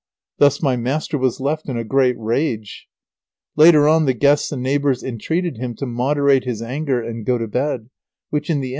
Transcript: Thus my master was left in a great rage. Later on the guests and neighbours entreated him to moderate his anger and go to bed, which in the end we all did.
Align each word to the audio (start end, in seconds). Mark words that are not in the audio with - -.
Thus 0.39 0.63
my 0.63 0.75
master 0.77 1.15
was 1.15 1.39
left 1.39 1.69
in 1.69 1.77
a 1.77 1.83
great 1.83 2.15
rage. 2.17 2.87
Later 3.55 3.87
on 3.87 4.05
the 4.05 4.15
guests 4.15 4.51
and 4.51 4.63
neighbours 4.63 5.03
entreated 5.03 5.57
him 5.57 5.75
to 5.75 5.85
moderate 5.85 6.43
his 6.43 6.59
anger 6.63 6.99
and 7.03 7.23
go 7.23 7.37
to 7.37 7.47
bed, 7.47 7.91
which 8.31 8.49
in 8.49 8.61
the 8.61 8.61
end 8.61 8.61
we 8.61 8.63
all 8.63 8.69
did. 8.69 8.69